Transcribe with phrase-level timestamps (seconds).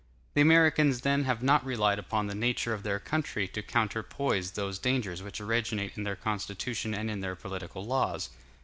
[0.33, 4.79] The Americans, then, have not relied upon the nature of their country to counterpoise those
[4.79, 8.31] dangers which originate in their Constitution and in their political laws.